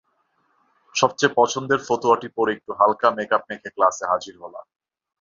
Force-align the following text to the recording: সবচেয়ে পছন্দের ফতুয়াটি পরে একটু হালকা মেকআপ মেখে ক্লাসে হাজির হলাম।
সবচেয়ে 0.95 1.35
পছন্দের 1.35 1.79
ফতুয়াটি 1.87 2.27
পরে 2.37 2.51
একটু 2.53 2.71
হালকা 2.79 3.07
মেকআপ 3.17 3.43
মেখে 3.49 3.69
ক্লাসে 3.75 4.05
হাজির 4.11 4.35
হলাম। 4.43 4.65